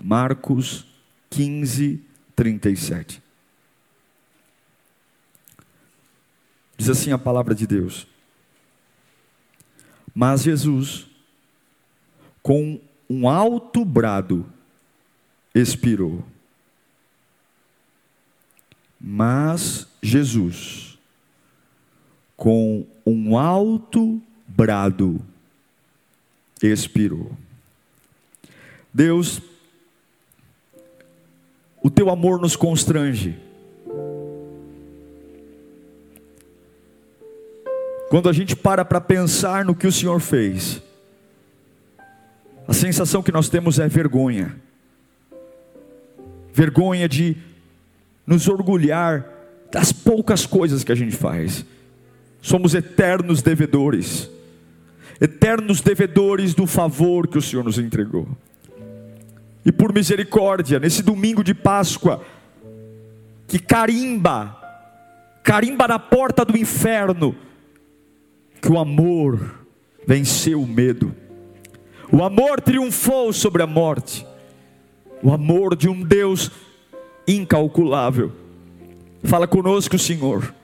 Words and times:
Marcos 0.00 0.86
15, 1.30 2.02
37. 2.34 3.22
Diz 6.76 6.88
assim 6.88 7.12
a 7.12 7.18
palavra 7.18 7.54
de 7.54 7.66
Deus. 7.66 8.06
Mas 10.14 10.42
Jesus, 10.42 11.06
com 12.42 12.80
um 13.08 13.28
alto 13.28 13.84
brado, 13.84 14.46
expirou. 15.54 16.24
Mas 19.00 19.86
Jesus, 20.02 20.98
com 22.36 22.86
um 23.04 23.36
alto 23.36 24.20
brado, 24.46 25.20
expirou. 26.62 27.36
Deus 28.92 29.40
o 31.82 31.90
teu 31.90 32.10
amor 32.10 32.40
nos 32.40 32.56
constrange. 32.56 33.38
Quando 38.10 38.28
a 38.28 38.32
gente 38.32 38.56
para 38.56 38.84
para 38.84 39.00
pensar 39.00 39.64
no 39.64 39.74
que 39.74 39.86
o 39.86 39.92
Senhor 39.92 40.18
fez, 40.20 40.82
a 42.66 42.72
sensação 42.72 43.22
que 43.22 43.32
nós 43.32 43.48
temos 43.48 43.78
é 43.78 43.86
vergonha. 43.86 44.56
Vergonha 46.52 47.08
de 47.08 47.36
nos 48.26 48.48
orgulhar 48.48 49.26
das 49.70 49.92
poucas 49.92 50.46
coisas 50.46 50.82
que 50.82 50.92
a 50.92 50.94
gente 50.94 51.14
faz. 51.14 51.64
Somos 52.40 52.74
eternos 52.74 53.42
devedores, 53.42 54.30
eternos 55.20 55.80
devedores 55.80 56.54
do 56.54 56.66
favor 56.66 57.28
que 57.28 57.38
o 57.38 57.42
Senhor 57.42 57.64
nos 57.64 57.78
entregou 57.78 58.28
e 59.68 59.72
por 59.72 59.92
misericórdia, 59.92 60.80
nesse 60.80 61.02
domingo 61.02 61.44
de 61.44 61.52
Páscoa, 61.52 62.24
que 63.46 63.58
carimba, 63.58 64.56
carimba 65.44 65.86
na 65.86 65.98
porta 65.98 66.42
do 66.42 66.56
inferno, 66.56 67.36
que 68.62 68.72
o 68.72 68.78
amor 68.78 69.66
venceu 70.06 70.62
o 70.62 70.66
medo, 70.66 71.14
o 72.10 72.24
amor 72.24 72.62
triunfou 72.62 73.30
sobre 73.30 73.62
a 73.62 73.66
morte, 73.66 74.26
o 75.22 75.30
amor 75.30 75.76
de 75.76 75.86
um 75.86 76.02
Deus 76.02 76.50
incalculável. 77.26 78.32
Fala 79.22 79.46
conosco, 79.46 79.98
Senhor. 79.98 80.54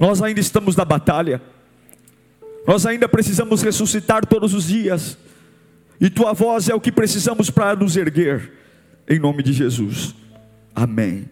Nós 0.00 0.20
ainda 0.20 0.40
estamos 0.40 0.74
na 0.74 0.84
batalha, 0.84 1.40
nós 2.66 2.84
ainda 2.84 3.08
precisamos 3.08 3.62
ressuscitar 3.62 4.26
todos 4.26 4.54
os 4.54 4.66
dias 4.66 5.16
e 6.02 6.10
tua 6.10 6.32
voz 6.32 6.68
é 6.68 6.74
o 6.74 6.80
que 6.80 6.90
precisamos 6.90 7.48
para 7.48 7.76
nos 7.76 7.96
erguer, 7.96 8.50
em 9.08 9.20
nome 9.20 9.40
de 9.40 9.52
Jesus. 9.52 10.16
Amém. 10.74 11.30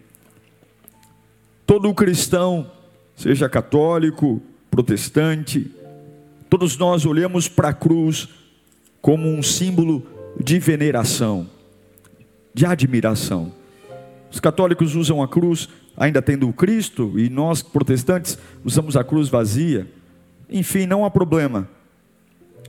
Todo 1.66 1.92
cristão, 1.92 2.70
seja 3.16 3.48
católico, 3.48 4.41
protestante, 4.70 5.69
todos 6.48 6.78
nós 6.78 7.04
olhamos 7.04 7.48
para 7.48 7.70
a 7.70 7.75
cruz 7.75 8.28
como 9.03 9.28
um 9.28 9.42
símbolo 9.42 10.06
de 10.38 10.60
veneração, 10.60 11.50
de 12.54 12.64
admiração. 12.64 13.52
Os 14.31 14.38
católicos 14.38 14.94
usam 14.94 15.20
a 15.20 15.26
cruz 15.26 15.69
ainda 15.97 16.22
tendo 16.22 16.48
o 16.48 16.52
Cristo, 16.52 17.19
e 17.19 17.28
nós 17.28 17.60
protestantes 17.60 18.38
usamos 18.64 18.97
a 18.97 19.02
cruz 19.02 19.28
vazia. 19.28 19.91
Enfim, 20.48 20.87
não 20.87 21.04
há 21.04 21.10
problema. 21.10 21.69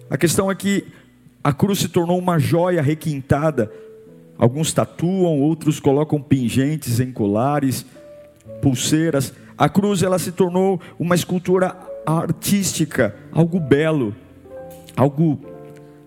A 0.09 0.17
questão 0.17 0.49
é 0.49 0.55
que 0.55 0.87
a 1.43 1.51
cruz 1.51 1.79
se 1.79 1.89
tornou 1.89 2.19
uma 2.19 2.37
joia 2.37 2.81
requintada. 2.81 3.71
Alguns 4.37 4.73
tatuam, 4.73 5.39
outros 5.39 5.79
colocam 5.79 6.21
pingentes 6.21 6.99
em 6.99 7.11
colares, 7.11 7.85
pulseiras. 8.61 9.33
A 9.57 9.69
cruz 9.69 10.03
ela 10.03 10.19
se 10.19 10.31
tornou 10.31 10.79
uma 10.99 11.15
escultura 11.15 11.75
artística, 12.05 13.15
algo 13.31 13.59
belo, 13.59 14.15
algo 14.95 15.39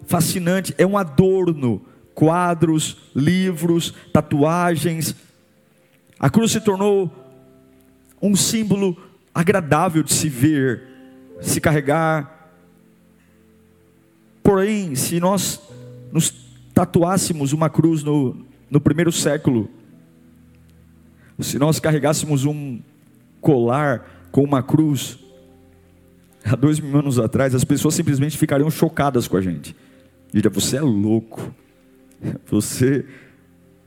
fascinante, 0.07 0.75
é 0.77 0.87
um 0.87 0.99
adorno, 0.99 1.83
quadros, 2.15 2.97
livros, 3.15 3.95
tatuagens. 4.13 5.15
A 6.19 6.31
cruz 6.31 6.53
se 6.53 6.61
tornou 6.61 7.11
um 8.21 8.37
símbolo 8.37 8.97
agradável 9.35 10.03
de 10.03 10.13
se 10.13 10.29
ver, 10.29 10.83
se 11.41 11.61
carregar, 11.61 12.34
Porém, 14.45 14.95
se 14.95 15.19
nós 15.19 15.59
nos 16.13 16.31
tatuássemos 16.75 17.55
uma 17.55 17.71
cruz 17.71 18.05
no, 18.05 18.45
no 18.71 18.79
primeiro 18.79 19.11
século, 19.11 19.71
se 21.41 21.59
nós 21.59 21.81
carregássemos 21.81 22.45
um 22.45 22.79
colar 23.41 24.29
com 24.31 24.45
uma 24.45 24.63
cruz, 24.63 25.19
há 26.45 26.55
dois 26.55 26.79
mil 26.79 26.99
anos 26.99 27.19
atrás, 27.19 27.55
as 27.55 27.65
pessoas 27.65 27.95
simplesmente 27.95 28.37
ficariam 28.37 28.71
chocadas 28.71 29.27
com 29.27 29.39
a 29.39 29.41
gente. 29.41 29.75
Diriam, 30.31 30.53
você 30.53 30.77
é 30.77 30.83
louco, 30.83 31.55
você, 32.47 33.07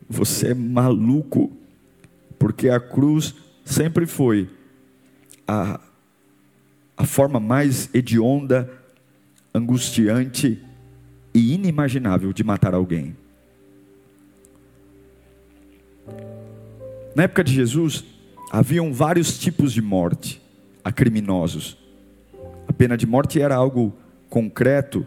você 0.10 0.48
é 0.48 0.54
maluco, 0.56 1.52
porque 2.40 2.68
a 2.68 2.80
cruz 2.80 3.36
sempre 3.64 4.08
foi 4.08 4.50
a, 5.48 5.80
a 6.98 7.06
forma 7.06 7.40
mais 7.40 7.94
hedionda 7.94 8.77
angustiante 9.54 10.62
e 11.34 11.54
inimaginável 11.54 12.34
de 12.34 12.44
matar 12.44 12.74
alguém. 12.74 13.16
Na 17.16 17.24
época 17.24 17.44
de 17.44 17.54
Jesus, 17.54 18.04
haviam 18.52 18.94
vários 18.94 19.38
tipos 19.38 19.74
de 19.74 19.82
morte 19.82 20.42
a 20.84 20.92
criminosos. 20.92 21.78
A 22.68 22.74
pena 22.74 22.96
de 22.96 23.08
morte 23.08 23.42
era 23.42 23.56
algo 23.56 23.94
concreto. 24.30 25.06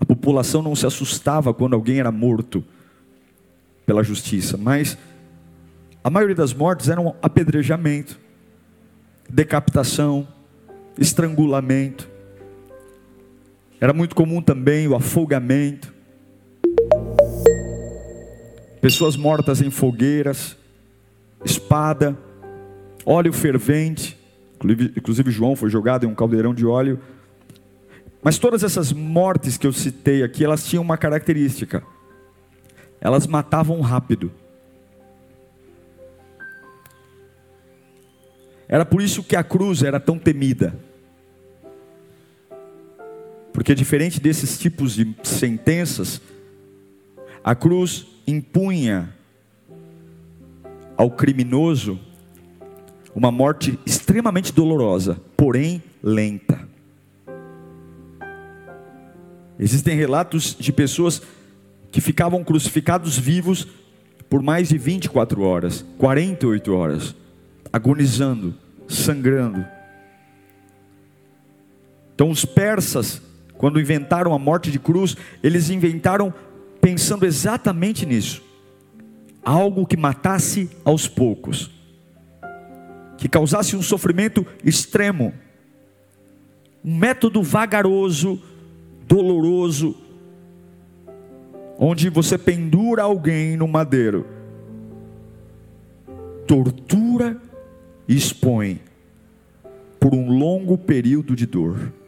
A 0.00 0.04
população 0.04 0.62
não 0.62 0.74
se 0.74 0.86
assustava 0.86 1.54
quando 1.54 1.74
alguém 1.74 2.00
era 2.00 2.10
morto 2.10 2.64
pela 3.86 4.02
justiça, 4.02 4.56
mas 4.56 4.96
a 6.02 6.10
maioria 6.10 6.34
das 6.34 6.54
mortes 6.54 6.88
eram 6.88 7.14
apedrejamento, 7.22 8.18
decapitação, 9.28 10.26
estrangulamento. 10.98 12.08
Era 13.80 13.94
muito 13.94 14.14
comum 14.14 14.42
também 14.42 14.86
o 14.86 14.94
afogamento. 14.94 15.94
Pessoas 18.80 19.16
mortas 19.16 19.62
em 19.62 19.70
fogueiras, 19.70 20.56
espada, 21.42 22.16
óleo 23.06 23.32
fervente. 23.32 24.18
Inclusive, 24.96 25.30
João 25.30 25.56
foi 25.56 25.70
jogado 25.70 26.04
em 26.04 26.06
um 26.06 26.14
caldeirão 26.14 26.52
de 26.52 26.66
óleo. 26.66 27.00
Mas 28.22 28.38
todas 28.38 28.62
essas 28.62 28.92
mortes 28.92 29.56
que 29.56 29.66
eu 29.66 29.72
citei 29.72 30.22
aqui, 30.22 30.44
elas 30.44 30.64
tinham 30.64 30.82
uma 30.82 30.98
característica: 30.98 31.82
elas 33.00 33.26
matavam 33.26 33.80
rápido. 33.80 34.30
Era 38.68 38.84
por 38.84 39.00
isso 39.00 39.22
que 39.22 39.34
a 39.34 39.42
cruz 39.42 39.82
era 39.82 39.98
tão 39.98 40.18
temida. 40.18 40.89
Porque 43.60 43.74
diferente 43.74 44.18
desses 44.18 44.58
tipos 44.58 44.94
de 44.94 45.14
sentenças, 45.22 46.18
a 47.44 47.54
cruz 47.54 48.06
impunha 48.26 49.14
ao 50.96 51.10
criminoso 51.10 52.00
uma 53.14 53.30
morte 53.30 53.78
extremamente 53.84 54.50
dolorosa, 54.50 55.20
porém 55.36 55.82
lenta. 56.02 56.66
Existem 59.58 59.94
relatos 59.94 60.56
de 60.58 60.72
pessoas 60.72 61.20
que 61.92 62.00
ficavam 62.00 62.42
crucificados 62.42 63.18
vivos 63.18 63.68
por 64.30 64.40
mais 64.40 64.70
de 64.70 64.78
24 64.78 65.42
horas, 65.42 65.84
48 65.98 66.74
horas, 66.74 67.14
agonizando, 67.70 68.54
sangrando. 68.88 69.62
Então 72.14 72.30
os 72.30 72.46
persas 72.46 73.28
quando 73.60 73.78
inventaram 73.78 74.32
a 74.32 74.38
morte 74.38 74.70
de 74.70 74.78
cruz, 74.78 75.14
eles 75.42 75.68
inventaram 75.68 76.32
pensando 76.80 77.26
exatamente 77.26 78.06
nisso. 78.06 78.42
algo 79.44 79.86
que 79.86 79.98
matasse 79.98 80.70
aos 80.82 81.06
poucos, 81.06 81.70
que 83.18 83.28
causasse 83.28 83.76
um 83.76 83.82
sofrimento 83.82 84.46
extremo, 84.64 85.34
um 86.82 86.96
método 86.96 87.42
vagaroso, 87.42 88.40
doloroso, 89.06 89.94
onde 91.78 92.08
você 92.08 92.38
pendura 92.38 93.02
alguém 93.02 93.58
no 93.58 93.68
madeiro, 93.68 94.26
tortura 96.46 97.36
e 98.08 98.16
expõe 98.16 98.80
por 99.98 100.14
um 100.14 100.30
longo 100.30 100.78
período 100.78 101.36
de 101.36 101.44
dor. 101.44 101.99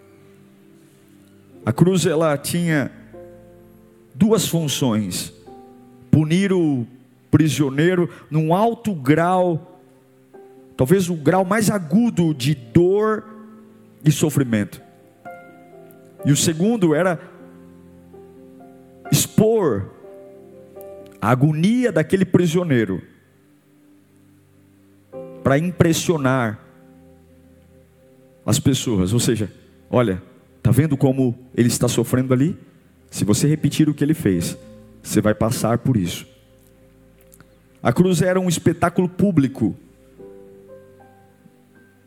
A 1.64 1.72
cruz 1.72 2.06
ela 2.06 2.36
tinha 2.36 2.90
duas 4.14 4.46
funções: 4.46 5.32
punir 6.10 6.52
o 6.52 6.86
prisioneiro 7.30 8.10
num 8.30 8.54
alto 8.54 8.94
grau, 8.94 9.80
talvez 10.76 11.08
o 11.08 11.14
grau 11.14 11.44
mais 11.44 11.70
agudo 11.70 12.34
de 12.34 12.54
dor 12.54 13.24
e 14.04 14.10
sofrimento. 14.10 14.80
E 16.24 16.32
o 16.32 16.36
segundo 16.36 16.94
era 16.94 17.18
expor 19.10 19.90
a 21.20 21.30
agonia 21.30 21.92
daquele 21.92 22.24
prisioneiro 22.24 23.02
para 25.42 25.58
impressionar 25.58 26.58
as 28.44 28.58
pessoas, 28.58 29.12
ou 29.12 29.20
seja, 29.20 29.52
olha, 29.90 30.22
tá 30.62 30.70
vendo 30.70 30.96
como 30.96 31.38
ele 31.54 31.68
está 31.68 31.88
sofrendo 31.88 32.32
ali? 32.32 32.56
Se 33.10 33.24
você 33.24 33.46
repetir 33.46 33.88
o 33.88 33.94
que 33.94 34.02
ele 34.02 34.14
fez, 34.14 34.56
você 35.02 35.20
vai 35.20 35.34
passar 35.34 35.78
por 35.78 35.96
isso. 35.96 36.26
A 37.82 37.92
cruz 37.92 38.22
era 38.22 38.38
um 38.38 38.48
espetáculo 38.48 39.08
público, 39.08 39.76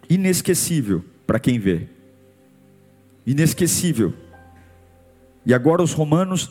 inesquecível 0.10 1.04
para 1.28 1.40
quem 1.40 1.60
vê. 1.60 1.88
Inesquecível. 3.26 4.14
E 5.46 5.54
agora 5.54 5.84
os 5.84 5.92
romanos 5.94 6.50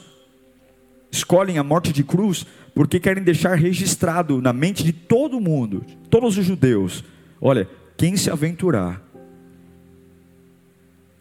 escolhem 1.11 1.59
a 1.59 1.65
morte 1.65 1.93
de 1.93 2.05
cruz 2.05 2.47
porque 2.75 3.01
querem 3.01 3.23
deixar 3.23 3.55
registrado 3.55 4.43
na 4.43 4.53
mente 4.53 4.83
de 4.85 4.93
todo 4.93 5.41
mundo, 5.41 5.85
todos 6.11 6.37
os 6.37 6.45
judeus: 6.45 7.05
olha, 7.41 7.69
quem 7.97 8.17
se 8.17 8.31
aventurar 8.31 9.04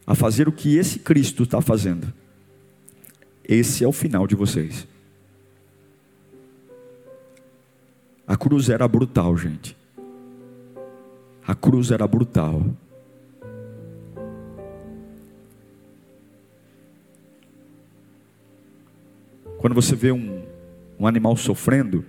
a 0.05 0.15
fazer 0.15 0.47
o 0.47 0.51
que 0.51 0.77
esse 0.77 0.99
Cristo 0.99 1.43
está 1.43 1.61
fazendo, 1.61 2.13
esse 3.43 3.83
é 3.83 3.87
o 3.87 3.91
final 3.91 4.27
de 4.27 4.35
vocês. 4.35 4.87
A 8.25 8.37
cruz 8.37 8.69
era 8.69 8.87
brutal, 8.87 9.35
gente. 9.35 9.75
A 11.45 11.53
cruz 11.53 11.91
era 11.91 12.07
brutal. 12.07 12.63
Quando 19.57 19.73
você 19.75 19.95
vê 19.95 20.11
um, 20.11 20.43
um 20.97 21.05
animal 21.05 21.35
sofrendo, 21.35 22.05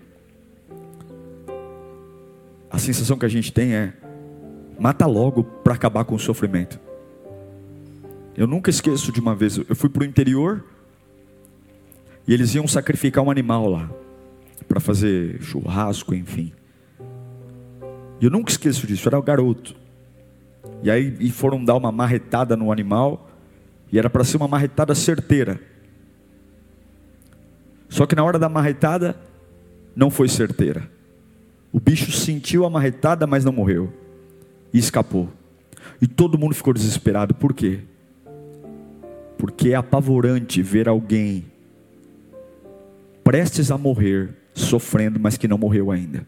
a 2.70 2.78
sensação 2.78 3.18
que 3.18 3.26
a 3.26 3.28
gente 3.28 3.52
tem 3.52 3.74
é: 3.74 3.92
mata 4.78 5.06
logo 5.06 5.44
para 5.44 5.74
acabar 5.74 6.04
com 6.04 6.14
o 6.14 6.18
sofrimento. 6.18 6.83
Eu 8.36 8.46
nunca 8.46 8.70
esqueço 8.70 9.12
de 9.12 9.20
uma 9.20 9.34
vez, 9.34 9.56
eu 9.56 9.76
fui 9.76 9.88
para 9.88 10.02
o 10.02 10.04
interior 10.04 10.64
e 12.26 12.34
eles 12.34 12.54
iam 12.54 12.66
sacrificar 12.66 13.22
um 13.22 13.30
animal 13.30 13.68
lá 13.68 13.90
para 14.66 14.80
fazer 14.80 15.40
churrasco, 15.40 16.14
enfim. 16.14 16.52
E 18.20 18.24
eu 18.24 18.30
nunca 18.30 18.50
esqueço 18.50 18.86
disso, 18.86 19.08
era 19.08 19.18
o 19.18 19.22
garoto. 19.22 19.76
E 20.82 20.90
aí 20.90 21.16
e 21.20 21.30
foram 21.30 21.64
dar 21.64 21.74
uma 21.76 21.92
marretada 21.92 22.56
no 22.56 22.72
animal 22.72 23.30
e 23.92 23.98
era 23.98 24.10
para 24.10 24.24
ser 24.24 24.36
uma 24.36 24.48
marretada 24.48 24.94
certeira. 24.94 25.60
Só 27.88 28.06
que 28.06 28.16
na 28.16 28.24
hora 28.24 28.38
da 28.38 28.48
marretada, 28.48 29.16
não 29.94 30.10
foi 30.10 30.28
certeira. 30.28 30.90
O 31.72 31.78
bicho 31.78 32.10
sentiu 32.10 32.64
a 32.64 32.70
marretada, 32.70 33.26
mas 33.26 33.44
não 33.44 33.52
morreu. 33.52 33.92
E 34.72 34.78
escapou. 34.78 35.28
E 36.00 36.06
todo 36.06 36.38
mundo 36.38 36.54
ficou 36.54 36.74
desesperado. 36.74 37.34
Por 37.34 37.54
quê? 37.54 37.80
Porque 39.44 39.72
é 39.72 39.74
apavorante 39.74 40.62
ver 40.62 40.88
alguém 40.88 41.44
prestes 43.22 43.70
a 43.70 43.76
morrer, 43.76 44.30
sofrendo, 44.54 45.20
mas 45.20 45.36
que 45.36 45.46
não 45.46 45.58
morreu 45.58 45.90
ainda. 45.90 46.26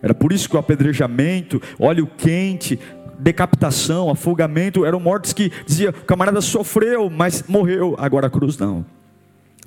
Era 0.00 0.14
por 0.14 0.32
isso 0.32 0.48
que 0.48 0.56
o 0.56 0.58
apedrejamento, 0.58 1.60
óleo 1.78 2.06
quente, 2.16 2.80
decapitação, 3.18 4.08
afogamento 4.08 4.86
eram 4.86 4.98
mortes 4.98 5.34
que 5.34 5.52
dizia, 5.66 5.90
o 5.90 6.06
camarada 6.06 6.40
sofreu, 6.40 7.10
mas 7.10 7.44
morreu. 7.46 7.94
Agora 7.98 8.28
a 8.28 8.30
cruz 8.30 8.56
não. 8.56 8.82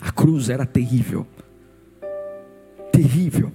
A 0.01 0.11
cruz 0.11 0.49
era 0.49 0.65
terrível. 0.65 1.27
Terrível. 2.91 3.51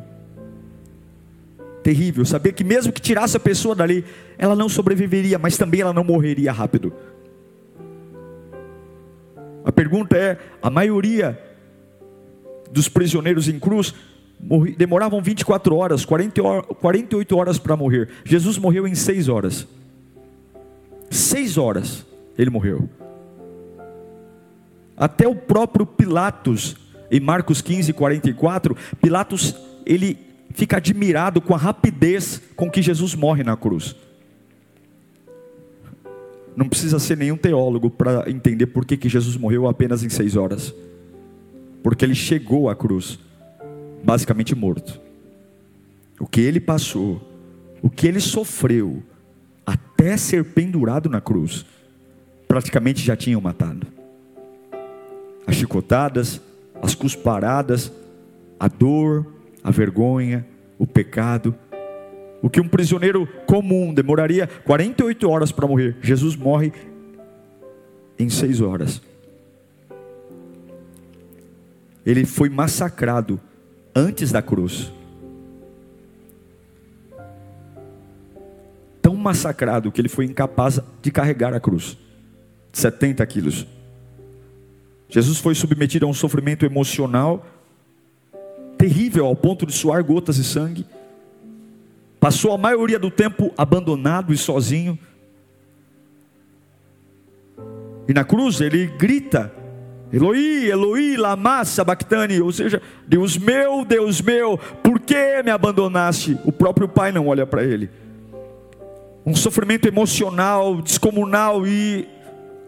Terrível. 1.82 2.24
Saber 2.24 2.52
que 2.52 2.62
mesmo 2.62 2.92
que 2.92 3.00
tirasse 3.00 3.36
a 3.36 3.40
pessoa 3.40 3.74
dali, 3.74 4.04
ela 4.38 4.54
não 4.54 4.68
sobreviveria, 4.68 5.40
mas 5.40 5.58
também 5.58 5.80
ela 5.80 5.92
não 5.92 6.04
morreria 6.04 6.52
rápido. 6.52 6.92
A 9.64 9.72
pergunta 9.72 10.16
é: 10.16 10.38
a 10.62 10.70
maioria 10.70 11.38
dos 12.70 12.88
prisioneiros 12.88 13.48
em 13.48 13.58
cruz 13.58 13.94
demoravam 14.76 15.22
24 15.22 15.76
horas, 15.76 16.04
48 16.04 17.36
horas 17.36 17.58
para 17.58 17.76
morrer. 17.76 18.08
Jesus 18.24 18.58
morreu 18.58 18.88
em 18.88 18.94
6 18.94 19.28
horas. 19.28 19.66
6 21.10 21.58
horas 21.58 22.06
ele 22.36 22.50
morreu. 22.50 22.88
Até 24.96 25.28
o 25.28 25.34
próprio 25.34 25.86
Pilatos, 25.86 26.76
em 27.10 27.20
Marcos 27.20 27.60
15, 27.60 27.92
44, 27.92 28.76
Pilatos 29.00 29.54
ele 29.84 30.18
fica 30.54 30.76
admirado 30.76 31.40
com 31.40 31.54
a 31.54 31.58
rapidez 31.58 32.40
com 32.56 32.70
que 32.70 32.82
Jesus 32.82 33.14
morre 33.14 33.42
na 33.42 33.56
cruz. 33.56 33.96
Não 36.56 36.68
precisa 36.68 36.98
ser 36.98 37.16
nenhum 37.16 37.36
teólogo 37.36 37.90
para 37.90 38.28
entender 38.30 38.66
por 38.66 38.84
que, 38.84 38.96
que 38.96 39.08
Jesus 39.08 39.36
morreu 39.36 39.66
apenas 39.66 40.02
em 40.02 40.08
seis 40.08 40.36
horas. 40.36 40.74
Porque 41.82 42.04
ele 42.04 42.14
chegou 42.14 42.68
à 42.68 42.76
cruz, 42.76 43.18
basicamente 44.04 44.54
morto. 44.54 45.00
O 46.20 46.26
que 46.26 46.40
ele 46.40 46.60
passou, 46.60 47.20
o 47.80 47.90
que 47.90 48.06
ele 48.06 48.20
sofreu, 48.20 49.02
até 49.64 50.16
ser 50.16 50.44
pendurado 50.44 51.08
na 51.08 51.20
cruz, 51.20 51.64
praticamente 52.46 53.02
já 53.02 53.16
tinham 53.16 53.40
matado 53.40 53.86
as 55.46 55.56
chicotadas, 55.56 56.40
as 56.80 56.94
cusparadas, 56.94 57.92
a 58.58 58.68
dor, 58.68 59.26
a 59.62 59.70
vergonha, 59.70 60.46
o 60.78 60.86
pecado. 60.86 61.54
O 62.42 62.50
que 62.50 62.60
um 62.60 62.68
prisioneiro 62.68 63.26
comum 63.46 63.94
demoraria 63.94 64.46
48 64.46 65.30
horas 65.30 65.52
para 65.52 65.66
morrer, 65.66 65.96
Jesus 66.02 66.34
morre 66.34 66.72
em 68.18 68.28
seis 68.28 68.60
horas. 68.60 69.00
Ele 72.04 72.24
foi 72.24 72.48
massacrado 72.48 73.40
antes 73.94 74.32
da 74.32 74.42
cruz. 74.42 74.92
Tão 79.00 79.14
massacrado 79.14 79.92
que 79.92 80.00
ele 80.00 80.08
foi 80.08 80.24
incapaz 80.24 80.80
de 81.00 81.10
carregar 81.10 81.54
a 81.54 81.60
cruz 81.60 81.96
70 82.72 83.24
quilos. 83.26 83.66
Jesus 85.08 85.38
foi 85.38 85.54
submetido 85.54 86.06
a 86.06 86.08
um 86.08 86.14
sofrimento 86.14 86.64
emocional 86.64 87.46
terrível 88.78 89.26
ao 89.26 89.36
ponto 89.36 89.66
de 89.66 89.72
suar 89.72 90.02
gotas 90.02 90.36
de 90.36 90.44
sangue. 90.44 90.86
Passou 92.22 92.52
a 92.52 92.56
maioria 92.56 93.00
do 93.00 93.10
tempo 93.10 93.52
abandonado 93.58 94.32
e 94.32 94.38
sozinho. 94.38 94.96
E 98.06 98.14
na 98.14 98.22
cruz 98.22 98.60
ele 98.60 98.86
grita: 98.86 99.52
Eloi, 100.12 100.70
Eloi, 100.70 101.16
lama 101.16 101.64
sabachthani, 101.64 102.40
ou 102.40 102.52
seja, 102.52 102.80
Deus 103.08 103.36
meu, 103.36 103.84
Deus 103.84 104.20
meu, 104.20 104.56
por 104.84 105.00
que 105.00 105.42
me 105.42 105.50
abandonaste? 105.50 106.38
O 106.44 106.52
próprio 106.52 106.86
pai 106.88 107.10
não 107.10 107.26
olha 107.26 107.44
para 107.44 107.64
ele. 107.64 107.90
Um 109.26 109.34
sofrimento 109.34 109.88
emocional, 109.88 110.80
descomunal 110.80 111.66
e 111.66 112.06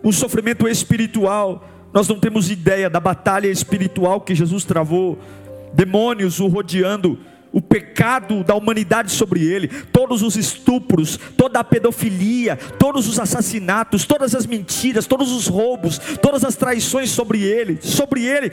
um 0.02 0.10
sofrimento 0.10 0.66
espiritual. 0.66 1.64
Nós 1.92 2.08
não 2.08 2.18
temos 2.18 2.50
ideia 2.50 2.90
da 2.90 2.98
batalha 2.98 3.46
espiritual 3.46 4.20
que 4.20 4.34
Jesus 4.34 4.64
travou, 4.64 5.16
demônios 5.72 6.40
o 6.40 6.48
rodeando, 6.48 7.20
o 7.54 7.62
pecado 7.62 8.42
da 8.42 8.56
humanidade 8.56 9.12
sobre 9.12 9.44
ele, 9.44 9.68
todos 9.92 10.22
os 10.22 10.36
estupros, 10.36 11.16
toda 11.36 11.60
a 11.60 11.64
pedofilia, 11.64 12.56
todos 12.56 13.06
os 13.06 13.20
assassinatos, 13.20 14.04
todas 14.04 14.34
as 14.34 14.44
mentiras, 14.44 15.06
todos 15.06 15.30
os 15.30 15.46
roubos, 15.46 15.98
todas 16.20 16.44
as 16.44 16.56
traições 16.56 17.10
sobre 17.10 17.44
ele, 17.44 17.78
sobre 17.80 18.24
ele, 18.24 18.50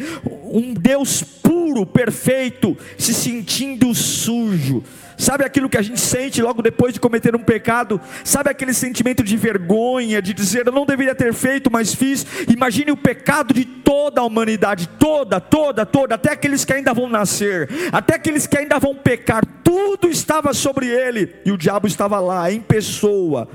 um 0.53 0.72
Deus 0.72 1.24
puro, 1.24 1.84
perfeito, 1.84 2.77
se 2.96 3.12
sentindo 3.12 3.93
sujo, 3.96 4.84
Sabe 5.21 5.45
aquilo 5.45 5.69
que 5.69 5.77
a 5.77 5.83
gente 5.83 5.99
sente 5.99 6.41
logo 6.41 6.63
depois 6.63 6.95
de 6.95 6.99
cometer 6.99 7.35
um 7.35 7.43
pecado? 7.43 8.01
Sabe 8.23 8.49
aquele 8.49 8.73
sentimento 8.73 9.21
de 9.21 9.37
vergonha, 9.37 10.19
de 10.19 10.33
dizer 10.33 10.65
eu 10.65 10.71
não 10.71 10.83
deveria 10.83 11.13
ter 11.13 11.31
feito, 11.31 11.69
mas 11.71 11.93
fiz? 11.93 12.25
Imagine 12.51 12.91
o 12.91 12.97
pecado 12.97 13.53
de 13.53 13.63
toda 13.63 14.19
a 14.19 14.23
humanidade, 14.23 14.89
toda, 14.97 15.39
toda, 15.39 15.85
toda, 15.85 16.15
até 16.15 16.31
aqueles 16.31 16.65
que 16.65 16.73
ainda 16.73 16.91
vão 16.91 17.07
nascer, 17.07 17.69
até 17.91 18.15
aqueles 18.15 18.47
que 18.47 18.57
ainda 18.57 18.79
vão 18.79 18.95
pecar, 18.95 19.45
tudo 19.63 20.09
estava 20.09 20.55
sobre 20.55 20.87
ele, 20.87 21.35
e 21.45 21.51
o 21.51 21.57
diabo 21.57 21.85
estava 21.85 22.19
lá, 22.19 22.51
em 22.51 22.59
pessoa, 22.59 23.47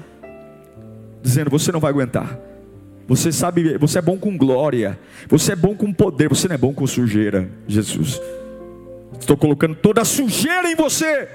dizendo: 1.20 1.50
Você 1.50 1.72
não 1.72 1.80
vai 1.80 1.90
aguentar. 1.90 2.38
Você 3.08 3.32
sabe, 3.32 3.76
você 3.76 3.98
é 3.98 4.02
bom 4.02 4.16
com 4.16 4.38
glória, 4.38 4.96
você 5.28 5.50
é 5.50 5.56
bom 5.56 5.74
com 5.74 5.92
poder, 5.92 6.28
você 6.28 6.46
não 6.46 6.54
é 6.54 6.58
bom 6.58 6.72
com 6.72 6.86
sujeira, 6.86 7.50
Jesus. 7.66 8.20
Estou 9.18 9.36
colocando 9.36 9.74
toda 9.74 10.02
a 10.02 10.04
sujeira 10.04 10.70
em 10.70 10.76
você 10.76 11.28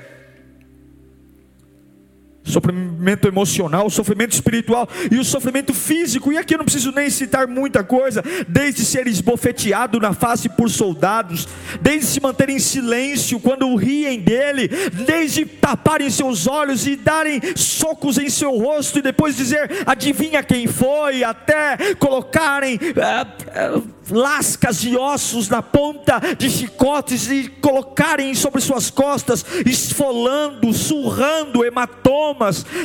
sofrimento 2.44 3.28
emocional, 3.28 3.90
sofrimento 3.90 4.34
espiritual 4.34 4.88
e 5.12 5.18
o 5.18 5.24
sofrimento 5.24 5.74
físico. 5.74 6.32
E 6.32 6.38
aqui 6.38 6.54
eu 6.54 6.58
não 6.58 6.66
preciso 6.66 6.92
nem 6.92 7.10
citar 7.10 7.48
muita 7.48 7.84
coisa, 7.84 8.24
desde 8.48 8.84
ser 8.84 9.08
esbofeteado 9.08 10.00
na 10.00 10.14
face 10.14 10.50
por 10.50 10.70
soldados, 10.70 11.48
desde 11.82 12.08
se 12.08 12.22
manter 12.22 12.50
em 12.50 12.60
silêncio 12.60 13.40
quando 13.40 13.76
riem 13.76 14.20
dele, 14.20 14.68
desde 15.06 15.46
taparem 15.46 16.10
seus 16.10 16.48
olhos 16.48 16.88
e 16.88 16.96
darem 16.96 17.40
socos 17.56 18.18
em 18.18 18.30
seu 18.30 18.58
rosto 18.58 19.00
e 19.00 19.02
depois 19.02 19.36
dizer 19.36 19.84
adivinha 19.86 20.44
quem 20.44 20.68
foi, 20.68 21.24
até 21.24 21.96
colocarem 21.96 22.76
uh, 22.76 23.78
uh, 23.78 23.84
lascas 24.10 24.80
de 24.80 24.98
ossos 24.98 25.48
na 25.50 25.62
ponta 25.62 26.20
de 26.38 26.50
chicotes 26.50 27.30
e 27.30 27.48
colocarem 27.62 28.34
sobre 28.36 28.62
suas 28.62 28.90
costas, 28.90 29.46
esfolando, 29.66 30.74
surrando 30.74 31.64
hematomas, 31.64 32.31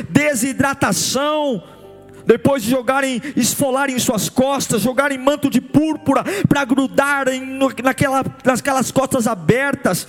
desidratação. 0.09 1.63
Depois 2.25 2.61
de 2.61 2.69
jogarem, 2.69 3.21
esfolarem 3.37 3.97
suas 3.97 4.27
costas, 4.27 4.81
jogarem 4.81 5.17
manto 5.17 5.49
de 5.49 5.61
púrpura 5.61 6.25
para 6.49 6.65
grudarem 6.65 7.57
naquela, 7.81 8.21
naquelas 8.43 8.91
costas 8.91 9.27
abertas, 9.27 10.05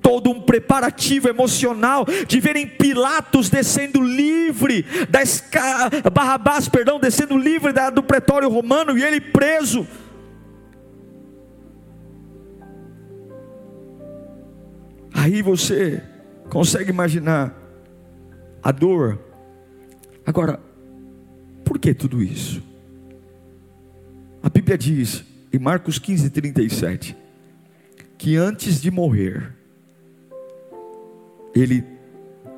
todo 0.00 0.30
um 0.30 0.40
preparativo 0.40 1.28
emocional 1.28 2.06
de 2.26 2.40
verem 2.40 2.66
Pilatos 2.66 3.50
descendo 3.50 4.02
livre 4.02 4.86
da 5.08 5.22
esca... 5.22 5.90
Barrabás, 6.12 6.68
perdão, 6.68 6.98
descendo 6.98 7.36
livre 7.36 7.72
da, 7.72 7.90
do 7.90 8.02
pretório 8.02 8.48
romano 8.48 8.96
e 8.98 9.02
ele 9.02 9.20
preso. 9.20 9.86
Aí 15.14 15.40
você 15.40 16.02
consegue 16.50 16.90
imaginar 16.90 17.63
a 18.64 18.72
dor. 18.72 19.18
Agora, 20.24 20.58
por 21.62 21.78
que 21.78 21.92
tudo 21.92 22.22
isso? 22.22 22.62
A 24.42 24.48
Bíblia 24.48 24.78
diz 24.78 25.22
em 25.52 25.58
Marcos 25.58 25.98
15, 25.98 26.30
37, 26.30 27.14
que 28.16 28.36
antes 28.36 28.80
de 28.80 28.90
morrer, 28.90 29.52
ele, 31.54 31.84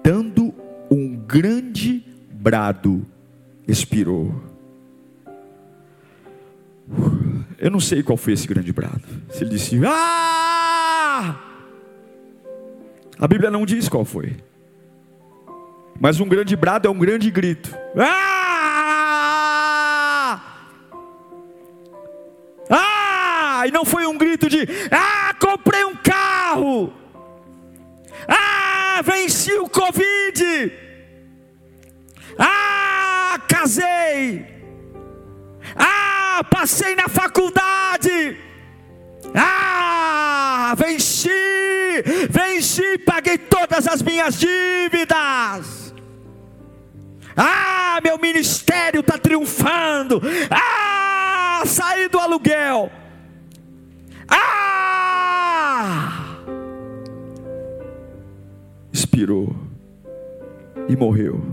dando 0.03 0.55
um 0.89 1.17
grande 1.17 2.05
brado, 2.31 3.05
expirou. 3.67 4.33
Eu 7.59 7.71
não 7.71 7.81
sei 7.81 8.03
qual 8.03 8.17
foi 8.17 8.33
esse 8.33 8.47
grande 8.47 8.73
brado. 8.73 9.03
Se 9.31 9.43
ele 9.43 9.51
disse, 9.51 9.79
ah! 9.85 11.43
A 13.19 13.27
Bíblia 13.27 13.51
não 13.51 13.67
diz 13.67 13.89
qual 13.89 14.05
foi. 14.05 14.37
Mas 16.01 16.21
um 16.21 16.29
grande 16.29 16.55
brado 16.57 16.87
é 16.87 16.91
um 16.91 16.99
grande 16.99 17.31
grito. 17.31 17.77
Ah! 17.99 19.17
Ah! 22.71 23.63
E 23.67 23.71
não 23.71 23.85
foi 23.85 24.07
um 24.07 24.17
grito 24.17 24.49
de: 24.49 24.67
Ah, 24.91 25.35
comprei 25.41 25.85
um 25.85 25.95
carro. 25.97 26.93
Ah, 28.29 29.01
venci 29.03 29.53
o 29.55 29.69
Covid. 29.69 30.73
Ah, 32.39 33.41
casei. 33.49 34.47
Ah, 35.75 36.45
passei 36.51 36.95
na 36.95 37.09
faculdade. 37.09 38.37
Ah, 39.35 40.75
venci, 40.77 41.29
venci, 42.31 42.99
paguei 42.99 43.39
todas 43.39 43.87
as 43.87 44.03
minhas 44.03 44.39
dívidas. 44.39 45.86
Ah, 47.37 48.01
meu 48.03 48.19
ministério 48.19 49.01
está 49.01 49.19
triunfando. 49.19 50.23
Ah, 50.51 51.63
saí 51.67 52.09
do 52.09 52.19
aluguel. 52.19 52.91
Ah, 54.29 55.27
expirou 58.93 59.55
e 60.89 60.97
morreu. 60.97 61.45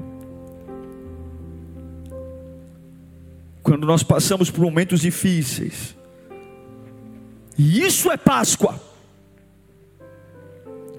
Quando 3.62 3.86
nós 3.86 4.04
passamos 4.04 4.50
por 4.50 4.62
momentos 4.62 5.02
difíceis, 5.02 5.96
e 7.58 7.82
isso 7.86 8.12
é 8.12 8.18
Páscoa. 8.18 8.80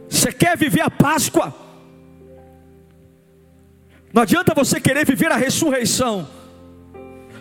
Você 0.08 0.32
quer 0.32 0.56
viver 0.56 0.80
a 0.80 0.90
Páscoa? 0.90 1.63
Não 4.14 4.22
adianta 4.22 4.54
você 4.54 4.80
querer 4.80 5.04
viver 5.04 5.30
a 5.30 5.36
ressurreição 5.36 6.28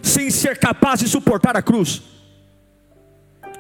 sem 0.02 0.30
ser 0.30 0.58
capaz 0.58 1.00
de 1.00 1.08
suportar 1.08 1.56
a 1.56 1.62
cruz. 1.62 2.02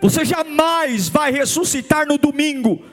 Você 0.02 0.26
jamais 0.26 1.08
vai 1.08 1.32
ressuscitar 1.32 2.06
no 2.06 2.18
domingo 2.18 2.84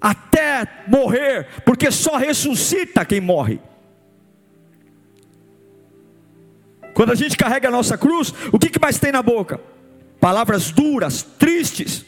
até 0.00 0.66
morrer, 0.88 1.46
porque 1.64 1.90
só 1.90 2.16
ressuscita 2.16 3.04
quem 3.04 3.20
morre. 3.20 3.60
Quando 6.94 7.12
a 7.12 7.14
gente 7.14 7.36
carrega 7.36 7.68
a 7.68 7.70
nossa 7.70 7.96
cruz, 7.98 8.32
o 8.50 8.58
que, 8.58 8.70
que 8.70 8.80
mais 8.80 8.98
tem 8.98 9.12
na 9.12 9.22
boca? 9.22 9.60
palavras 10.20 10.70
duras, 10.70 11.22
tristes. 11.22 12.04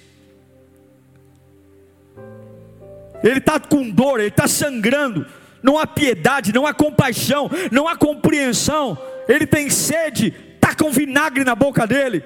Ele 3.24 3.38
está 3.38 3.58
com 3.58 3.88
dor, 3.88 4.20
ele 4.20 4.28
está 4.28 4.46
sangrando. 4.46 5.24
Não 5.62 5.78
há 5.78 5.86
piedade, 5.86 6.52
não 6.52 6.66
há 6.66 6.74
compaixão, 6.74 7.50
não 7.70 7.86
há 7.86 7.96
compreensão. 7.96 8.98
Ele 9.28 9.46
tem 9.46 9.70
sede, 9.70 10.34
está 10.54 10.74
com 10.74 10.90
vinagre 10.90 11.44
na 11.44 11.54
boca 11.54 11.86
dele. 11.86 12.24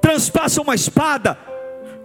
Transpassam 0.00 0.64
uma 0.64 0.74
espada, 0.74 1.38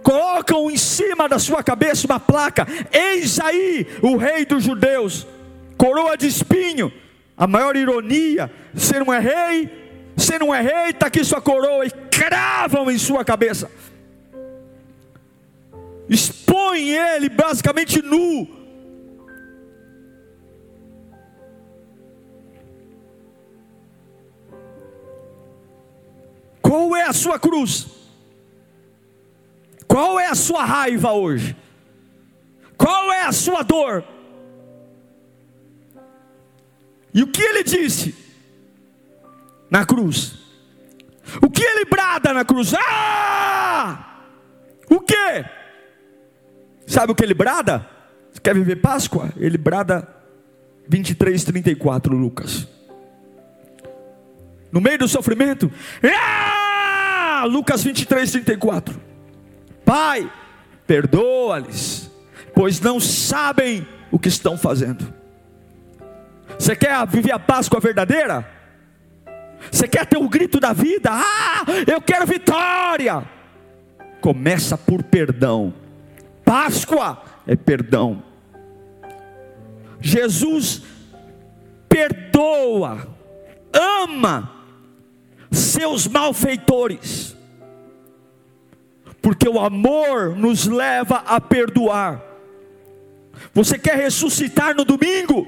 colocam 0.02 0.70
em 0.70 0.76
cima 0.76 1.28
da 1.28 1.38
sua 1.38 1.62
cabeça 1.62 2.06
uma 2.06 2.20
placa: 2.20 2.66
Eis 2.92 3.40
aí 3.40 3.86
o 4.00 4.16
rei 4.16 4.44
dos 4.44 4.62
judeus, 4.62 5.26
coroa 5.76 6.16
de 6.16 6.26
espinho. 6.26 6.92
A 7.36 7.46
maior 7.46 7.74
ironia: 7.76 8.50
você 8.72 8.98
não 8.98 9.12
é 9.12 9.18
rei, 9.18 9.70
você 10.16 10.38
não 10.38 10.54
é 10.54 10.60
rei, 10.60 10.90
está 10.90 11.06
aqui 11.06 11.24
sua 11.24 11.40
coroa, 11.40 11.84
e 11.84 11.90
cravam 11.90 12.90
em 12.90 12.98
sua 12.98 13.24
cabeça. 13.24 13.70
Expõe 16.08 16.90
ele 16.90 17.28
basicamente 17.28 18.02
nu. 18.02 18.61
Qual 26.72 26.96
é 26.96 27.02
a 27.02 27.12
sua 27.12 27.38
cruz? 27.38 27.86
Qual 29.86 30.18
é 30.18 30.28
a 30.28 30.34
sua 30.34 30.64
raiva 30.64 31.12
hoje? 31.12 31.54
Qual 32.78 33.12
é 33.12 33.24
a 33.26 33.32
sua 33.32 33.62
dor? 33.62 34.02
E 37.12 37.22
o 37.22 37.26
que 37.26 37.42
ele 37.42 37.62
disse? 37.62 38.14
na 39.70 39.84
cruz. 39.84 40.38
O 41.42 41.50
que 41.50 41.62
ele 41.62 41.84
brada 41.84 42.32
na 42.32 42.42
cruz? 42.42 42.72
Ah! 42.74 44.22
O 44.88 44.98
que? 44.98 45.44
Sabe 46.86 47.12
o 47.12 47.14
que 47.14 47.22
ele 47.22 47.34
brada? 47.34 47.86
Você 48.32 48.40
quer 48.40 48.54
viver 48.54 48.76
Páscoa? 48.76 49.30
Ele 49.36 49.58
brada 49.58 50.08
23, 50.88 51.44
34, 51.44 52.16
Lucas. 52.16 52.66
No 54.72 54.80
meio 54.80 54.98
do 54.98 55.06
sofrimento, 55.06 55.70
ah! 56.02 56.61
Lucas 57.44 57.82
23, 57.82 58.30
34. 58.30 59.00
Pai, 59.84 60.30
perdoa-lhes, 60.86 62.10
pois 62.54 62.80
não 62.80 63.00
sabem 63.00 63.86
o 64.10 64.18
que 64.18 64.28
estão 64.28 64.56
fazendo. 64.56 65.12
Você 66.58 66.76
quer 66.76 67.06
viver 67.06 67.32
a 67.32 67.38
Páscoa 67.38 67.80
verdadeira? 67.80 68.48
Você 69.70 69.88
quer 69.88 70.06
ter 70.06 70.18
o 70.18 70.28
grito 70.28 70.60
da 70.60 70.72
vida? 70.72 71.10
Ah, 71.12 71.64
eu 71.86 72.00
quero 72.00 72.26
vitória! 72.26 73.22
Começa 74.20 74.78
por 74.78 75.02
perdão. 75.02 75.74
Páscoa 76.44 77.22
é 77.46 77.56
perdão. 77.56 78.22
Jesus 80.00 80.82
perdoa, 81.88 83.06
ama 83.72 84.61
seus 85.52 86.06
malfeitores, 86.08 87.36
porque 89.20 89.48
o 89.48 89.60
amor 89.60 90.34
nos 90.34 90.66
leva 90.66 91.16
a 91.26 91.40
perdoar. 91.40 92.22
Você 93.54 93.78
quer 93.78 93.96
ressuscitar 93.96 94.74
no 94.74 94.84
domingo? 94.84 95.46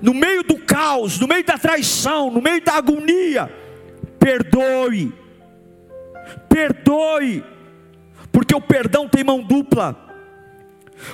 No 0.00 0.14
meio 0.14 0.42
do 0.42 0.58
caos, 0.58 1.18
no 1.18 1.28
meio 1.28 1.44
da 1.44 1.58
traição, 1.58 2.30
no 2.30 2.40
meio 2.40 2.62
da 2.64 2.74
agonia, 2.74 3.50
perdoe, 4.18 5.12
perdoe, 6.48 7.44
porque 8.32 8.54
o 8.54 8.60
perdão 8.60 9.08
tem 9.08 9.22
mão 9.22 9.42
dupla. 9.42 10.08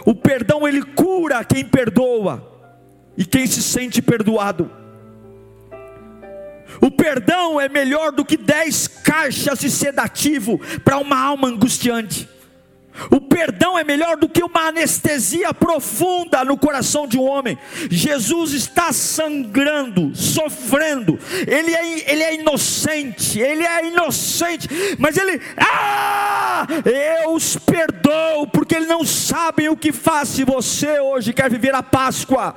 O 0.04 0.14
perdão 0.14 0.66
ele 0.66 0.82
cura 0.82 1.44
quem 1.44 1.64
perdoa 1.64 2.52
e 3.16 3.24
quem 3.24 3.46
se 3.46 3.62
sente 3.62 4.00
perdoado. 4.02 4.70
O 6.80 6.90
perdão 6.90 7.60
é 7.60 7.68
melhor 7.68 8.12
do 8.12 8.24
que 8.24 8.36
dez 8.36 8.86
caixas 8.86 9.58
de 9.58 9.70
sedativo 9.70 10.60
para 10.84 10.98
uma 10.98 11.18
alma 11.18 11.48
angustiante. 11.48 12.28
O 13.10 13.20
perdão 13.20 13.78
é 13.78 13.84
melhor 13.84 14.16
do 14.16 14.28
que 14.28 14.42
uma 14.42 14.68
anestesia 14.68 15.52
profunda 15.52 16.44
no 16.44 16.56
coração 16.56 17.06
de 17.06 17.18
um 17.18 17.24
homem. 17.24 17.58
Jesus 17.90 18.52
está 18.52 18.92
sangrando, 18.92 20.14
sofrendo. 20.14 21.18
Ele 21.46 21.74
é, 21.74 22.12
ele 22.12 22.22
é 22.22 22.34
inocente, 22.34 23.38
ele 23.38 23.64
é 23.64 23.86
inocente, 23.86 24.68
mas 24.98 25.16
ele, 25.16 25.40
ah, 25.58 26.66
eu 26.84 27.34
os 27.34 27.56
perdoo, 27.56 28.46
porque 28.46 28.74
eles 28.74 28.88
não 28.88 29.04
sabem 29.04 29.68
o 29.68 29.76
que 29.76 29.92
faz. 29.92 30.30
Se 30.30 30.44
você 30.44 30.98
hoje 30.98 31.32
quer 31.32 31.50
viver 31.50 31.74
a 31.74 31.82
Páscoa, 31.82 32.56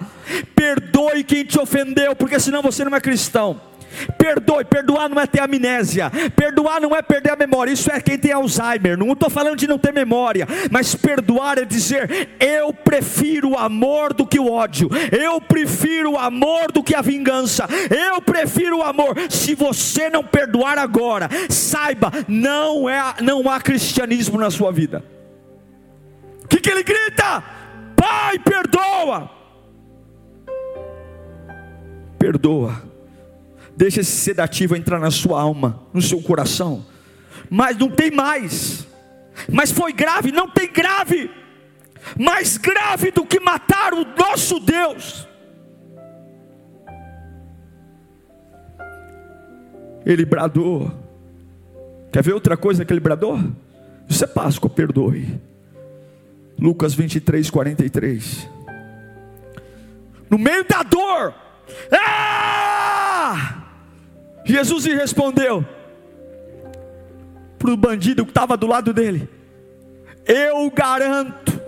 perdoe 0.56 1.24
quem 1.24 1.44
te 1.44 1.60
ofendeu, 1.60 2.16
porque 2.16 2.40
senão 2.40 2.62
você 2.62 2.86
não 2.86 2.96
é 2.96 3.02
cristão. 3.02 3.69
Perdoe, 4.18 4.66
perdoar 4.66 5.10
não 5.10 5.20
é 5.20 5.26
ter 5.26 5.42
amnésia, 5.42 6.12
perdoar 6.36 6.82
não 6.82 6.96
é 6.96 7.02
perder 7.02 7.32
a 7.32 7.36
memória, 7.36 7.72
isso 7.72 7.92
é 7.92 8.00
quem 8.00 8.18
tem 8.18 8.32
Alzheimer. 8.32 8.98
Não 8.98 9.12
estou 9.14 9.30
falando 9.30 9.58
de 9.58 9.68
não 9.68 9.78
ter 9.78 9.94
memória, 9.94 10.48
mas 10.72 10.96
perdoar 10.96 11.58
é 11.58 11.66
dizer: 11.66 12.30
eu 12.40 12.74
prefiro 12.74 13.52
o 13.52 13.58
amor 13.58 14.14
do 14.14 14.26
que 14.26 14.40
o 14.40 14.52
ódio, 14.52 14.90
eu 15.12 15.40
prefiro 15.42 16.14
o 16.14 16.18
amor 16.18 16.72
do 16.72 16.84
que 16.84 16.96
a 16.96 17.02
vingança, 17.02 17.68
eu 17.90 18.22
prefiro 18.22 18.80
o 18.80 18.84
amor. 18.84 19.16
Se 19.30 19.56
você 19.56 20.10
não 20.10 20.24
perdoar 20.24 20.78
agora, 20.78 21.30
saiba, 21.50 22.12
não, 22.28 22.90
é, 22.90 23.02
não 23.22 23.50
há 23.50 23.60
cristianismo 23.60 24.38
na 24.38 24.52
sua 24.52 24.72
vida. 24.72 25.04
O 26.44 26.48
que, 26.48 26.60
que 26.60 26.70
ele 26.70 26.84
grita? 26.84 27.44
Pai, 27.96 28.40
perdoa. 28.40 29.30
Perdoa 32.18 32.90
Deixa 33.80 34.02
esse 34.02 34.12
sedativo 34.12 34.76
entrar 34.76 35.00
na 35.00 35.10
sua 35.10 35.40
alma, 35.40 35.88
no 35.94 36.02
seu 36.02 36.22
coração. 36.22 36.86
Mas 37.50 37.78
não 37.78 37.90
tem 37.90 38.12
mais. 38.12 38.86
Mas 39.50 39.72
foi 39.72 39.94
grave, 39.94 40.34
não 40.34 40.50
tem 40.50 40.70
grave. 40.70 41.32
Mais 42.20 42.58
grave 42.58 43.10
do 43.10 43.26
que 43.26 43.40
matar 43.40 43.94
o 43.94 44.04
nosso 44.18 44.60
Deus. 44.60 45.26
Ele 50.06 50.26
bradou. 50.26 50.92
Quer 52.12 52.22
ver 52.22 52.34
outra 52.34 52.58
coisa 52.58 52.84
que 52.84 52.92
ele 52.92 53.00
bradou? 53.00 53.40
Isso 54.10 54.26
é 54.26 54.28
Páscoa, 54.28 54.70
perdoe. 54.70 55.40
Lucas 56.60 56.94
23, 56.94 57.50
43. 57.50 58.50
No 60.30 60.38
meio 60.38 60.66
da 60.66 60.84
dor. 60.84 61.34
Ah! 61.94 62.59
Jesus 64.46 64.86
lhe 64.86 64.96
respondeu 64.96 65.66
para 67.58 67.72
o 67.72 67.78
bandido 67.78 68.24
que 68.26 68.32
estava 68.32 68.56
do 68.56 68.68
lado 68.68 68.94
dele: 68.94 69.30
Eu 70.26 70.70
garanto, 70.72 71.60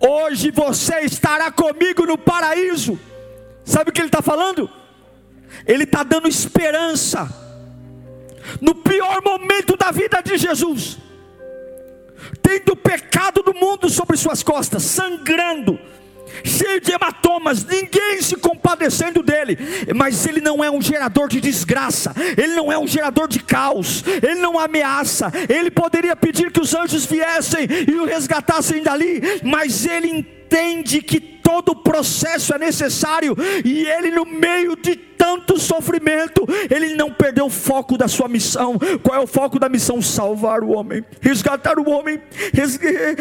hoje 0.00 0.50
você 0.50 1.00
estará 1.00 1.52
comigo 1.52 2.06
no 2.06 2.16
paraíso. 2.16 2.98
Sabe 3.64 3.90
o 3.90 3.92
que 3.92 4.00
ele 4.00 4.08
está 4.08 4.22
falando? 4.22 4.70
Ele 5.66 5.84
está 5.84 6.02
dando 6.02 6.26
esperança. 6.26 7.28
No 8.60 8.74
pior 8.74 9.22
momento 9.22 9.76
da 9.76 9.90
vida 9.90 10.22
de 10.22 10.38
Jesus, 10.38 10.98
tendo 12.42 12.72
o 12.72 12.76
pecado 12.76 13.42
do 13.42 13.52
mundo 13.52 13.90
sobre 13.90 14.16
suas 14.16 14.42
costas, 14.42 14.82
sangrando, 14.84 15.78
cheio 16.44 16.80
de 16.80 16.92
hematomas, 16.92 17.64
ninguém 17.64 18.20
se 18.22 18.36
compadecendo 18.36 19.22
dele, 19.22 19.58
mas 19.94 20.26
ele 20.26 20.40
não 20.40 20.62
é 20.62 20.70
um 20.70 20.80
gerador 20.80 21.28
de 21.28 21.40
desgraça, 21.40 22.14
ele 22.36 22.54
não 22.54 22.72
é 22.72 22.78
um 22.78 22.86
gerador 22.86 23.28
de 23.28 23.40
caos, 23.40 24.04
ele 24.06 24.40
não 24.40 24.58
ameaça, 24.58 25.30
ele 25.48 25.70
poderia 25.70 26.16
pedir 26.16 26.50
que 26.50 26.60
os 26.60 26.74
anjos 26.74 27.04
viessem 27.04 27.66
e 27.88 27.94
o 27.94 28.04
resgatassem 28.04 28.82
dali, 28.82 29.20
mas 29.42 29.86
ele 29.86 30.08
entende 30.08 30.37
que 31.02 31.20
todo 31.48 31.70
o 31.70 31.76
processo 31.76 32.54
é 32.54 32.58
necessário 32.58 33.34
e 33.64 33.86
ele, 33.86 34.10
no 34.10 34.26
meio 34.26 34.76
de 34.76 34.94
tanto 34.96 35.58
sofrimento, 35.58 36.46
ele 36.70 36.94
não 36.94 37.12
perdeu 37.12 37.46
o 37.46 37.50
foco 37.50 37.98
da 37.98 38.06
sua 38.06 38.28
missão. 38.28 38.78
Qual 39.02 39.18
é 39.18 39.22
o 39.22 39.26
foco 39.26 39.58
da 39.58 39.68
missão? 39.68 40.00
Salvar 40.00 40.62
o 40.62 40.70
homem, 40.70 41.04
resgatar 41.20 41.78
o 41.78 41.90
homem, 41.90 42.20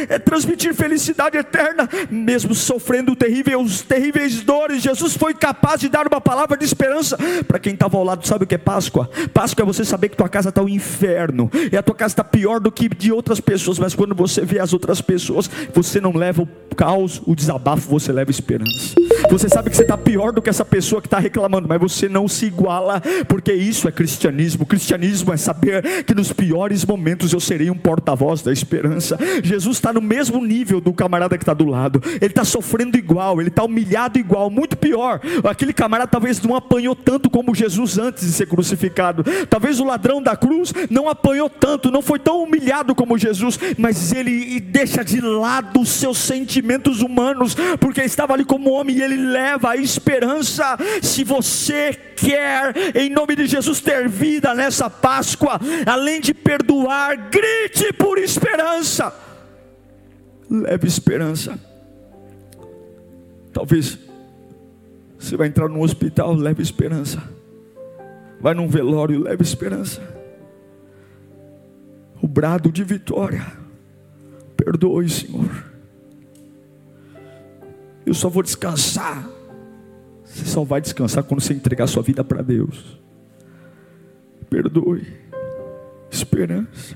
é 0.10 0.20
transmitir 0.20 0.76
felicidade 0.76 1.38
eterna, 1.38 1.90
mesmo 2.10 2.54
sofrendo 2.54 3.16
terríveis, 3.16 3.82
terríveis 3.82 4.42
dores. 4.42 4.84
Jesus 4.84 5.16
foi 5.16 5.34
capaz 5.34 5.80
de 5.80 5.90
dar 5.90 6.08
uma 6.08 6.22
palavra 6.22 6.56
de 6.56 6.66
esperança 6.66 7.18
para 7.48 7.60
quem 7.60 7.74
estava 7.74 7.98
ao 7.98 8.04
lado. 8.04 8.28
Sabe 8.28 8.44
o 8.44 8.48
que 8.48 8.56
é 8.56 8.60
Páscoa? 8.60 9.10
Páscoa 9.34 9.64
é 9.64 9.66
você 9.66 9.84
saber 9.84 10.10
que 10.10 10.18
tua 10.18 10.30
casa 10.30 10.50
está 10.50 10.62
um 10.62 10.70
inferno 10.70 11.50
e 11.72 11.76
a 11.76 11.82
tua 11.82 11.96
casa 11.96 12.14
está 12.14 12.24
pior 12.24 12.60
do 12.60 12.72
que 12.72 12.88
de 12.90 13.12
outras 13.12 13.40
pessoas, 13.40 13.80
mas 13.80 13.96
quando 13.96 14.14
você 14.14 14.42
vê 14.42 14.60
as 14.60 14.72
outras 14.72 15.02
pessoas, 15.02 15.50
você 15.74 16.00
não 16.00 16.12
leva 16.12 16.44
o 16.44 16.76
caos, 16.76 17.17
o 17.26 17.36
desabafo, 17.36 17.90
você 17.90 18.12
leva 18.12 18.32
esperança. 18.32 18.96
Você 19.30 19.50
sabe 19.50 19.70
que 19.70 19.76
você 19.76 19.82
está 19.82 19.98
pior 19.98 20.32
do 20.32 20.42
que 20.42 20.50
essa 20.50 20.64
pessoa 20.64 21.02
que 21.02 21.08
está 21.08 21.20
reclamando, 21.20 21.68
mas 21.68 21.80
você 21.80 22.08
não 22.08 22.28
se 22.28 22.46
iguala, 22.46 23.02
porque 23.28 23.54
isso 23.54 23.88
é 23.88 23.92
cristianismo. 23.92 24.66
Cristianismo 24.66 25.34
é 25.34 25.38
saber 25.38 26.04
que 26.04 26.14
nos 26.14 26.32
piores 26.32 26.86
momentos 26.86 27.34
eu 27.34 27.40
serei 27.40 27.70
um 27.70 27.78
porta-voz 27.78 28.42
da 28.42 28.52
esperança. 28.52 29.18
Jesus 29.44 29.78
está 29.78 29.92
no 29.92 30.02
mesmo 30.02 30.44
nível 30.44 30.80
do 30.80 30.94
camarada 30.94 31.38
que 31.38 31.44
está 31.44 31.54
do 31.54 31.66
lado, 31.66 32.02
ele 32.22 32.28
está 32.28 32.44
sofrendo 32.44 32.98
igual, 32.98 33.40
ele 33.40 33.50
está 33.50 33.64
humilhado 33.64 34.18
igual, 34.18 34.50
muito 34.50 34.78
pior. 34.78 35.20
Aquele 35.44 35.74
camarada 35.74 36.10
talvez 36.10 36.42
não 36.42 36.56
apanhou 36.56 36.96
tanto 36.96 37.30
como 37.30 37.56
Jesus 37.56 37.98
antes 37.98 38.26
de 38.26 38.32
ser 38.32 38.48
crucificado, 38.48 39.24
talvez 39.50 39.80
o 39.80 39.86
ladrão 39.86 40.22
da 40.22 40.36
cruz 40.36 40.74
não 40.90 41.10
apanhou 41.10 41.50
tanto, 41.50 41.92
não 41.92 42.02
foi 42.02 42.20
tão 42.20 42.44
humilhado 42.44 42.96
como 42.96 43.18
Jesus, 43.18 43.60
mas 43.78 44.12
ele 44.12 44.60
deixa 44.60 45.04
de 45.04 45.22
lado 45.22 45.82
os 45.82 45.90
seus 45.90 46.18
sentimentos 46.18 47.02
humanos, 47.08 47.56
porque 47.80 48.02
estava 48.02 48.34
ali 48.34 48.46
como 48.46 48.72
homem 48.72 48.98
e 48.98 49.02
ele 49.02 49.18
leva 49.18 49.72
a 49.72 49.78
esperança. 49.78 50.78
Se 51.02 51.24
você 51.24 51.94
quer, 52.16 52.96
em 52.96 53.10
nome 53.10 53.36
de 53.36 53.48
Jesus, 53.48 53.82
ter 53.82 54.08
vida 54.08 54.54
nessa 54.54 54.90
Páscoa, 54.90 55.60
além 55.86 56.22
de 56.22 56.34
perdoar, 56.34 57.30
grite 57.30 57.92
por 57.94 58.18
esperança. 58.18 59.14
Leve 60.50 60.88
esperança. 60.88 61.60
Talvez 63.52 63.98
você 65.18 65.36
vai 65.36 65.48
entrar 65.48 65.68
num 65.68 65.82
hospital, 65.82 66.34
leve 66.36 66.62
esperança. 66.62 67.22
Vai 68.40 68.54
num 68.54 68.68
velório, 68.68 69.24
leve 69.24 69.42
esperança. 69.42 70.02
O 72.22 72.28
brado 72.28 72.72
de 72.72 72.84
vitória. 72.84 73.46
Perdoe, 74.56 75.10
Senhor. 75.10 75.77
Eu 78.08 78.14
só 78.16 78.28
vou 78.28 78.42
descansar 78.42 79.38
você 80.38 80.46
só 80.46 80.64
vai 80.64 80.82
descansar 80.82 81.24
quando 81.24 81.42
você 81.42 81.54
entregar 81.54 81.88
sua 81.88 82.04
vida 82.04 82.24
para 82.24 82.44
Deus. 82.44 83.00
Perdoe. 84.50 85.08
Esperança. 86.12 86.96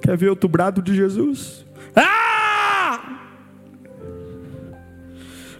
Quer 0.00 0.16
ver 0.16 0.28
outro 0.28 0.48
brado 0.48 0.82
de 0.82 0.94
Jesus? 0.94 1.66
Ah! 1.96 3.28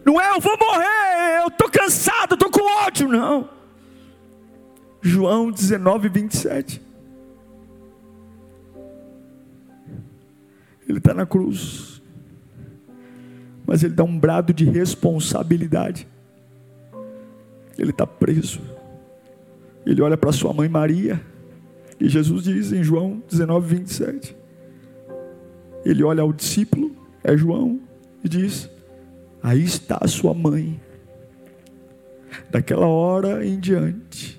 Não 0.05 0.21
é 0.21 0.31
eu 0.31 0.41
vou 0.41 0.57
morrer, 0.59 1.43
eu 1.43 1.49
estou 1.49 1.71
cansado, 1.71 2.35
estou 2.35 2.51
com 2.51 2.65
ódio, 2.85 3.09
não. 3.09 3.49
João 5.01 5.51
19, 5.51 6.09
27. 6.09 6.83
Ele 10.89 10.99
está 10.99 11.15
na 11.15 11.27
cruz. 11.27 11.92
Mas 13.73 13.83
ele 13.83 13.95
dá 13.95 14.05
um 14.05 14.19
brado 14.19 14.53
de 14.53 14.67
responsabilidade. 14.67 16.07
Ele 17.79 17.91
está 17.91 18.07
preso. 18.07 18.61
Ele 19.87 20.03
olha 20.03 20.15
para 20.15 20.31
sua 20.31 20.53
mãe 20.53 20.69
Maria. 20.69 21.19
E 21.99 22.07
Jesus 22.07 22.45
diz 22.45 22.71
em 22.71 22.85
João 22.85 23.23
19, 23.31 23.77
27. 23.77 24.37
Ele 25.87 26.05
olha 26.05 26.21
ao 26.21 26.35
discípulo, 26.35 26.95
é 27.25 27.35
João, 27.35 27.81
e 28.23 28.29
diz: 28.29 28.69
Aí 29.43 29.65
está 29.65 29.97
a 30.03 30.07
sua 30.07 30.35
mãe. 30.35 30.79
Daquela 32.51 32.87
hora 32.87 33.43
em 33.43 33.59
diante, 33.59 34.39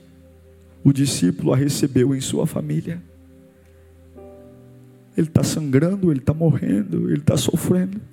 o 0.83 0.93
discípulo 0.93 1.53
a 1.53 1.57
recebeu 1.57 2.13
em 2.13 2.21
sua 2.21 2.45
família. 2.45 3.01
Ele 5.17 5.27
está 5.27 5.41
sangrando, 5.41 6.11
ele 6.11 6.19
está 6.19 6.35
morrendo, 6.35 7.09
ele 7.09 7.21
está 7.21 7.35
sofrendo. 7.35 8.12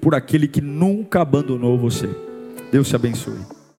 Por 0.00 0.14
aquele 0.14 0.48
que 0.48 0.62
nunca 0.62 1.20
abandonou 1.20 1.76
você. 1.76 2.08
Deus 2.72 2.88
te 2.88 2.96
abençoe. 2.96 3.53